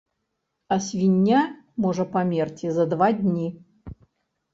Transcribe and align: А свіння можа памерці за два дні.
А 0.75 0.77
свіння 0.85 1.41
можа 1.85 2.05
памерці 2.15 2.71
за 2.79 2.87
два 2.95 3.07
дні. 3.19 3.47